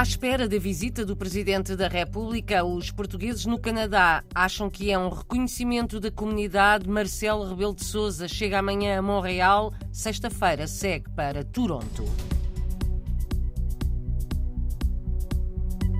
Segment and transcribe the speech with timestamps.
[0.00, 4.98] À espera da visita do Presidente da República, os portugueses no Canadá acham que é
[4.98, 6.88] um reconhecimento da comunidade.
[6.88, 12.06] Marcelo Rebelo de Sousa chega amanhã a Montreal, sexta-feira segue para Toronto.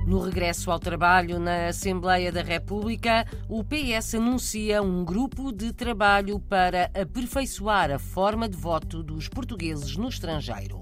[0.07, 6.39] No regresso ao trabalho na Assembleia da República, o PS anuncia um grupo de trabalho
[6.39, 10.79] para aperfeiçoar a forma de voto dos portugueses no estrangeiro.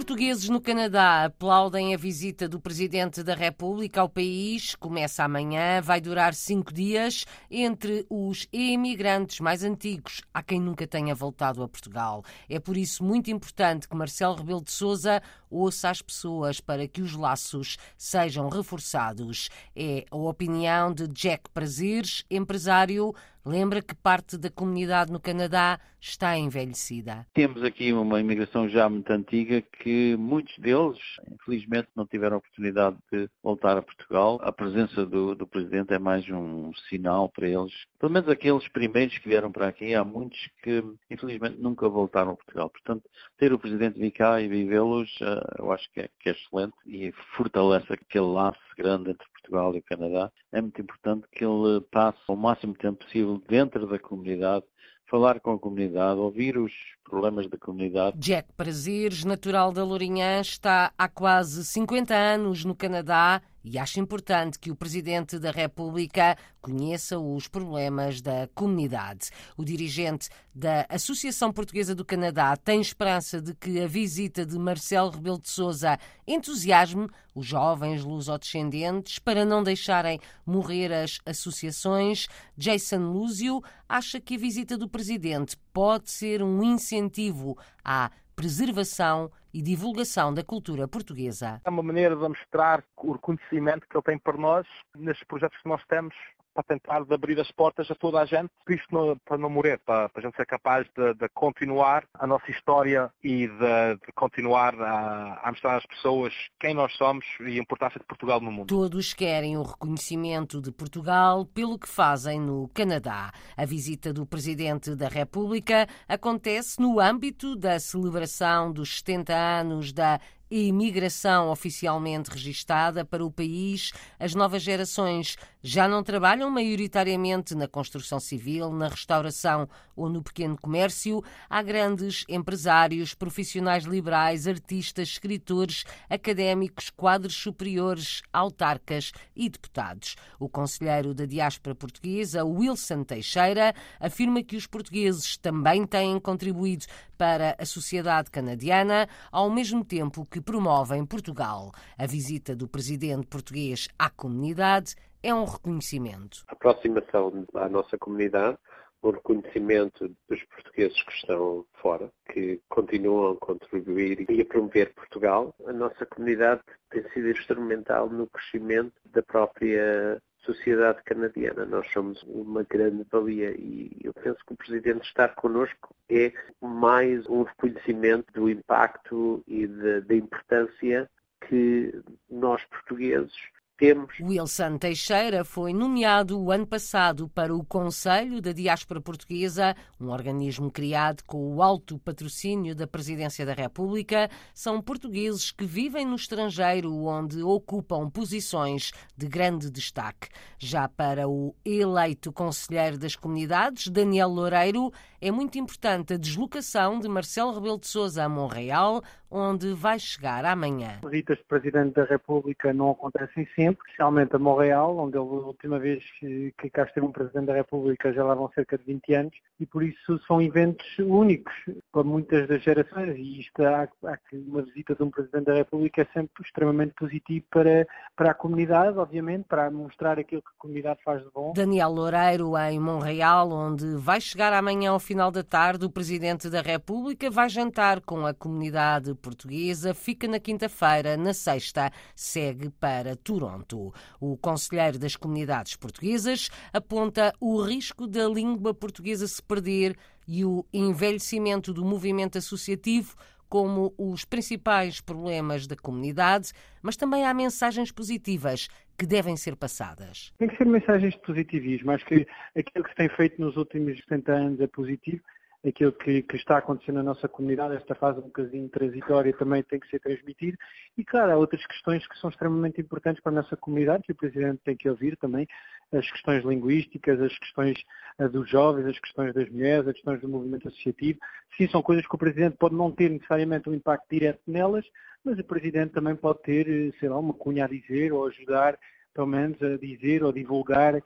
[0.00, 4.74] Portugueses no Canadá aplaudem a visita do Presidente da República ao país.
[4.74, 7.26] Começa amanhã, vai durar cinco dias.
[7.50, 12.24] Entre os imigrantes mais antigos, há quem nunca tenha voltado a Portugal.
[12.48, 17.02] É por isso muito importante que Marcelo Rebelo de Sousa ouça as pessoas para que
[17.02, 19.48] os laços sejam reforçados.
[19.74, 26.36] É a opinião de Jack Prazeres, empresário lembra que parte da comunidade no Canadá está
[26.36, 27.26] envelhecida.
[27.34, 30.98] Temos aqui uma imigração já muito antiga que muitos deles,
[31.30, 34.38] infelizmente, não tiveram oportunidade de voltar a Portugal.
[34.42, 37.72] A presença do, do Presidente é mais um sinal para eles.
[37.98, 42.36] Pelo menos aqueles primeiros que vieram para aqui, há muitos que, infelizmente, nunca voltaram a
[42.36, 42.70] Portugal.
[42.70, 43.04] Portanto,
[43.36, 46.74] ter o Presidente vir cá e vivê-los, eh, eu acho que é, que é excelente
[46.86, 50.30] e fortalece aquele laço grande entre Portugal e o Canadá.
[50.52, 54.64] É muito importante que ele passe o máximo tempo possível dentro da comunidade,
[55.06, 56.72] falar com a comunidade, ouvir os
[57.04, 58.16] problemas da comunidade.
[58.18, 64.58] Jack Prazeres, natural da Lourinhã, está há quase 50 anos no Canadá e acha importante
[64.58, 69.30] que o Presidente da República conheça os problemas da comunidade.
[69.56, 75.10] O dirigente da Associação Portuguesa do Canadá tem esperança de que a visita de Marcelo
[75.10, 82.26] Rebelo de Sousa entusiasme os jovens lusodescendentes para não deixarem morrer as associações.
[82.56, 89.62] Jason Lúzio acha que a visita do Presidente pode ser um incentivo à preservação e
[89.62, 91.60] divulgação da cultura portuguesa.
[91.64, 94.66] É uma maneira de mostrar o reconhecimento que ele tem por nós
[94.96, 96.14] nesses projetos que nós temos
[96.54, 100.08] para tentar abrir as portas a toda a gente, isto não, para não morrer, para,
[100.08, 104.74] para a gente ser capaz de, de continuar a nossa história e de, de continuar
[104.80, 108.66] a, a, mostrar às pessoas quem nós somos e a importância de Portugal no mundo.
[108.66, 113.32] Todos querem o reconhecimento de Portugal pelo que fazem no Canadá.
[113.56, 120.20] A visita do Presidente da República acontece no âmbito da celebração dos 70 anos da
[120.50, 128.18] imigração oficialmente registada para o país, as novas gerações já não trabalham maioritariamente na construção
[128.18, 131.22] civil, na restauração ou no pequeno comércio.
[131.48, 140.16] Há grandes empresários, profissionais liberais, artistas, escritores, académicos, quadros superiores, autarcas e deputados.
[140.38, 146.86] O conselheiro da diáspora portuguesa, Wilson Teixeira, afirma que os portugueses também têm contribuído
[147.18, 151.70] para a sociedade canadiana, ao mesmo tempo que promovem Portugal.
[151.98, 156.44] A visita do presidente português à comunidade é um reconhecimento.
[156.48, 158.58] A aproximação à nossa comunidade,
[159.02, 165.54] o reconhecimento dos portugueses que estão fora, que continuam a contribuir e a promover Portugal.
[165.66, 171.64] A nossa comunidade tem sido instrumental no crescimento da própria sociedade canadiana.
[171.64, 177.26] Nós somos uma grande valia e eu penso que o Presidente estar connosco é mais
[177.28, 181.10] um reconhecimento do impacto e da importância
[181.48, 183.34] que nós portugueses
[183.80, 184.14] temos.
[184.20, 190.70] Wilson Teixeira foi nomeado o ano passado para o Conselho da Diáspora Portuguesa, um organismo
[190.70, 194.28] criado com o alto patrocínio da Presidência da República.
[194.52, 200.28] São portugueses que vivem no estrangeiro, onde ocupam posições de grande destaque.
[200.58, 204.92] Já para o eleito Conselheiro das Comunidades, Daniel Loureiro,
[205.22, 210.44] é muito importante a deslocação de Marcelo Rebelo de Sousa a Montreal, onde vai chegar
[210.44, 210.98] amanhã.
[211.04, 215.78] Visitas de Presidente da República não acontecem sempre, especialmente a Montreal, onde ele, a última
[215.78, 219.34] vez que cá esteve um Presidente da República já lá vão cerca de 20 anos,
[219.58, 221.54] e por isso são eventos únicos
[221.92, 225.54] para muitas das gerações, e isto há, há que uma visita de um Presidente da
[225.54, 227.86] República é sempre extremamente positivo para,
[228.16, 231.52] para a comunidade, obviamente, para mostrar aquilo que a comunidade faz de bom.
[231.54, 236.60] Daniel Loureiro, em Montreal, onde vai chegar amanhã ao final da tarde, o Presidente da
[236.60, 243.92] República vai jantar com a comunidade portuguesa fica na quinta-feira, na sexta segue para Toronto.
[244.20, 249.96] O conselheiro das comunidades portuguesas aponta o risco da língua portuguesa se perder
[250.26, 253.14] e o envelhecimento do movimento associativo
[253.48, 260.32] como os principais problemas da comunidade, mas também há mensagens positivas que devem ser passadas.
[260.38, 261.90] Tem que ser mensagens de positivismo.
[261.90, 262.26] Acho que
[262.56, 265.20] aquilo que se tem feito nos últimos 70 anos é positivo
[265.66, 269.78] aquilo que, que, está acontecendo na nossa comunidade, esta fase um bocadinho transitória também tem
[269.78, 270.56] que ser transmitido.
[270.96, 274.16] E claro, há outras questões que são extremamente importantes para a nossa comunidade, que o
[274.16, 275.46] Presidente tem que ouvir também,
[275.92, 277.78] as questões linguísticas, as questões
[278.18, 281.18] uh, dos jovens, as questões das mulheres, as questões do movimento associativo.
[281.56, 284.86] Sim, são coisas que o Presidente pode não ter necessariamente um impacto direto nelas,
[285.22, 288.78] mas o Presidente também pode ter, eh, sei lá, uma cunha a dizer ou ajudar,
[289.12, 291.02] pelo menos, a dizer ou divulgar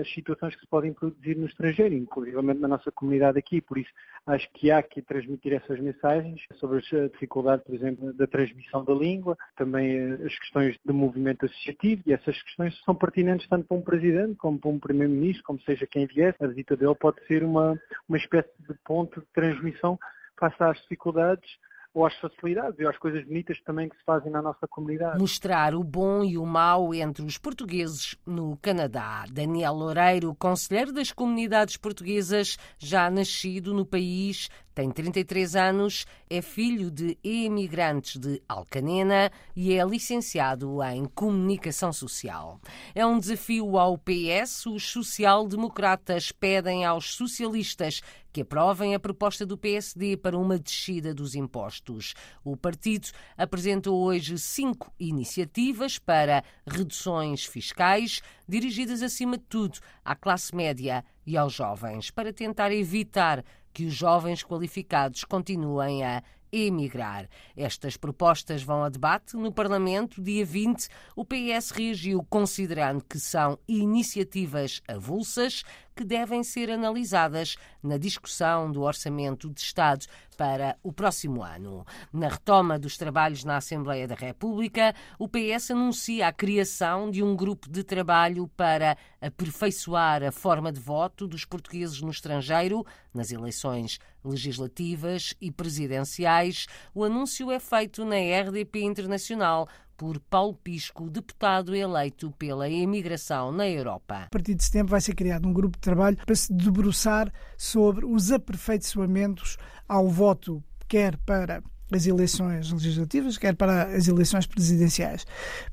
[0.00, 3.60] as situações que se podem produzir no estrangeiro, inclusive na nossa comunidade aqui.
[3.60, 3.90] Por isso,
[4.26, 8.94] acho que há que transmitir essas mensagens sobre a dificuldade, por exemplo, da transmissão da
[8.94, 13.76] língua, também eh, as questões do movimento associativo, e essas questões são pertinentes tanto para
[13.76, 16.34] um presidente como para um primeiro-ministro, como seja quem vier.
[16.40, 17.78] A visita dele pode ser uma,
[18.08, 19.98] uma espécie de ponto de transmissão
[20.38, 21.48] face às dificuldades
[21.94, 25.18] ou às facilidades e às coisas bonitas também que se fazem na nossa comunidade.
[25.18, 29.24] Mostrar o bom e o mau entre os portugueses no Canadá.
[29.30, 36.90] Daniel Loureiro, conselheiro das comunidades portuguesas, já nascido no país, tem 33 anos, é filho
[36.90, 42.60] de imigrantes de Alcanena e é licenciado em Comunicação Social.
[42.92, 44.66] É um desafio ao PS.
[44.66, 51.36] Os social-democratas pedem aos socialistas que aprovem a proposta do PSD para uma descida dos
[51.36, 52.14] impostos.
[52.42, 53.06] O partido
[53.36, 61.36] apresentou hoje cinco iniciativas para reduções fiscais, dirigidas acima de tudo à classe média e
[61.36, 63.44] aos jovens, para tentar evitar
[63.74, 66.22] que os jovens qualificados continuem a
[66.52, 67.28] emigrar.
[67.56, 70.88] Estas propostas vão a debate no Parlamento dia 20.
[71.16, 78.82] O PS reagiu considerando que são iniciativas avulsas que devem ser analisadas na discussão do
[78.82, 80.06] Orçamento de Estado
[80.36, 81.86] para o próximo ano.
[82.12, 87.36] Na retoma dos trabalhos na Assembleia da República, o PS anuncia a criação de um
[87.36, 93.98] grupo de trabalho para aperfeiçoar a forma de voto dos portugueses no estrangeiro nas eleições
[94.24, 96.66] legislativas e presidenciais.
[96.94, 103.68] O anúncio é feito na RDP Internacional por Paulo Pisco, deputado eleito pela imigração na
[103.68, 104.24] Europa.
[104.26, 108.04] A partir de setembro vai ser criado um grupo de trabalho para se debruçar sobre
[108.04, 109.56] os aperfeiçoamentos
[109.88, 111.62] ao voto, quer para
[111.92, 115.26] as eleições legislativas, quer para as eleições presidenciais,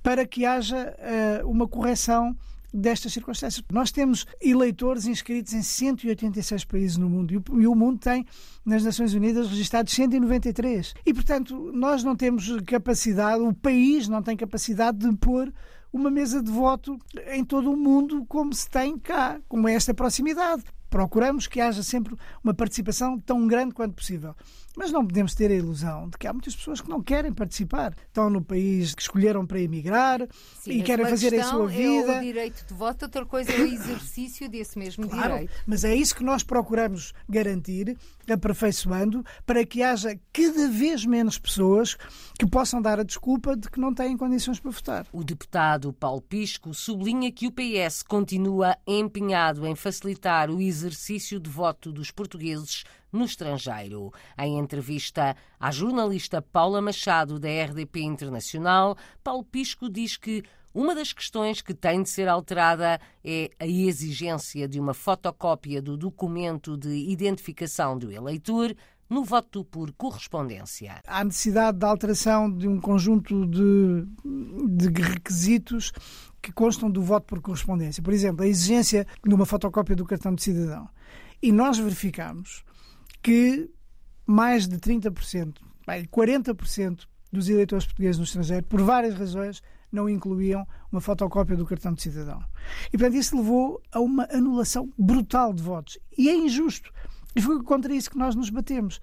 [0.03, 0.95] para que haja
[1.43, 2.35] uh, uma correção
[2.73, 3.63] destas circunstâncias.
[3.71, 8.25] Nós temos eleitores inscritos em 186 países no mundo e o mundo tem,
[8.65, 10.93] nas Nações Unidas, registrados 193.
[11.05, 15.53] E, portanto, nós não temos capacidade, o país não tem capacidade de pôr
[15.91, 16.97] uma mesa de voto
[17.33, 20.63] em todo o mundo como se tem cá, como é esta proximidade.
[20.91, 24.35] Procuramos que haja sempre uma participação tão grande quanto possível.
[24.75, 27.93] Mas não podemos ter a ilusão de que há muitas pessoas que não querem participar.
[28.07, 30.19] Estão no país que escolheram para emigrar
[30.59, 32.11] Sim, e querem fazer a sua vida.
[32.11, 35.53] É o direito de voto, outra coisa é o exercício desse mesmo claro, direito.
[35.65, 37.97] Mas é isso que nós procuramos garantir,
[38.29, 41.95] aperfeiçoando, para que haja cada vez menos pessoas
[42.37, 45.07] que possam dar a desculpa de que não têm condições para votar.
[45.13, 51.49] O deputado Paulo Pisco sublinha que o PS continua empenhado em facilitar o exercício de
[51.49, 54.11] voto dos portugueses no estrangeiro.
[54.37, 61.11] Em entrevista à jornalista Paula Machado, da RDP Internacional, Paulo Pisco diz que uma das
[61.11, 67.09] questões que tem de ser alterada é a exigência de uma fotocópia do documento de
[67.09, 68.73] identificação do eleitor
[69.09, 71.01] no voto por correspondência.
[71.05, 74.07] Há necessidade de alteração de um conjunto de,
[74.87, 75.91] de requisitos
[76.41, 78.01] que constam do voto por correspondência.
[78.01, 80.89] Por exemplo, a exigência de uma fotocópia do cartão de cidadão.
[81.41, 82.63] E nós verificamos
[83.21, 83.69] que
[84.25, 85.55] mais de 30%,
[85.87, 91.93] 40% dos eleitores portugueses no estrangeiro, por várias razões, não incluíam uma fotocópia do cartão
[91.93, 92.41] de cidadão.
[92.87, 95.97] E, portanto, isso levou a uma anulação brutal de votos.
[96.17, 96.91] E é injusto.
[97.35, 99.01] E foi contra isso que nós nos batemos.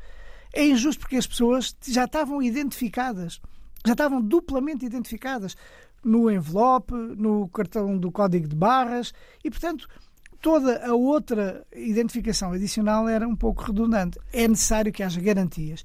[0.53, 3.41] É injusto porque as pessoas já estavam identificadas,
[3.85, 5.57] já estavam duplamente identificadas
[6.05, 9.13] no envelope, no cartão do código de barras,
[9.45, 9.89] e, portanto,
[10.41, 14.19] toda a outra identificação adicional era um pouco redundante.
[14.33, 15.85] É necessário que haja garantias,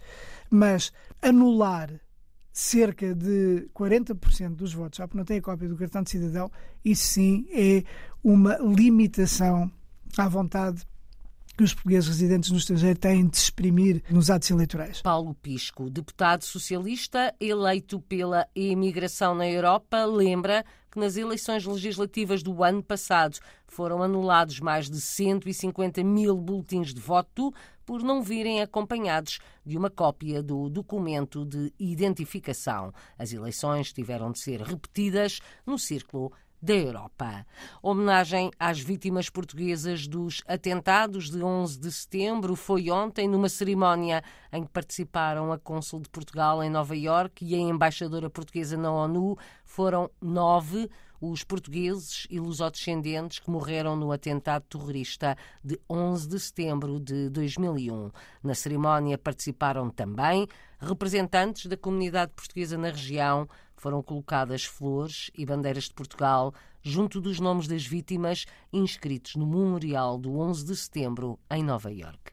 [0.50, 0.92] mas
[1.22, 1.90] anular
[2.52, 6.52] cerca de 40% dos votos só porque não tem a cópia do cartão de cidadão,
[6.86, 7.84] isso sim é
[8.24, 9.72] uma limitação
[10.18, 10.86] à vontade
[11.58, 15.02] que os portugueses residentes no estrangeiro têm de exprimir nos atos eleitorais.
[15.02, 22.64] Paulo Pisco, deputado socialista eleito pela imigração na Europa, lembra que nas eleições legislativas do
[22.64, 27.54] ano passado foram anulados mais de 150 mil boletins de voto
[27.86, 32.94] por não virem acompanhados de uma cópia do documento de identificação.
[33.18, 36.32] As eleições tiveram de ser repetidas no círculo
[36.64, 37.46] da Europa.
[37.82, 44.64] Homenagem às vítimas portuguesas dos atentados de 11 de setembro foi ontem numa cerimónia em
[44.64, 49.38] que participaram a cônsul de Portugal em Nova Iorque e a embaixadora portuguesa na ONU.
[49.66, 50.90] Foram nove
[51.20, 58.10] os portugueses e lusodescendentes que morreram no atentado terrorista de 11 de setembro de 2001.
[58.42, 60.48] Na cerimónia participaram também
[60.80, 63.48] representantes da comunidade portuguesa na região,
[63.84, 70.18] foram colocadas flores e bandeiras de Portugal junto dos nomes das vítimas inscritos no memorial
[70.18, 72.32] do 11 de setembro em Nova Iorque.